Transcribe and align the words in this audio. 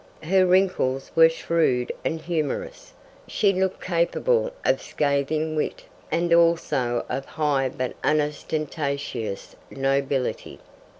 Her 0.23 0.47
wrinkles 0.47 1.11
were 1.15 1.29
shrewd 1.29 1.91
and 2.03 2.19
humorous. 2.19 2.93
She 3.27 3.53
looked 3.53 3.83
capable 3.83 4.49
of 4.65 4.81
scathing 4.81 5.55
wit 5.55 5.83
and 6.11 6.33
also 6.33 7.05
of 7.07 7.23
high 7.25 7.69
but 7.69 7.93
unostentatious 8.03 9.55
nobility. 9.69 10.59